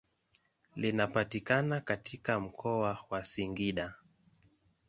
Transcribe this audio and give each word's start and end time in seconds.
Linapatikana 0.75 1.81
katika 1.81 2.39
mkoa 2.39 2.97
wa 3.09 3.23
Singida. 3.23 3.93